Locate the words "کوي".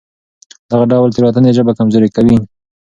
2.15-2.37